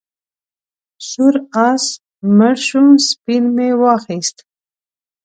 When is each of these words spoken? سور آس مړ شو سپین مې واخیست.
سور 1.09 1.35
آس 1.69 1.85
مړ 2.37 2.55
شو 2.67 2.83
سپین 3.09 3.43
مې 3.55 3.69
واخیست. 3.81 4.37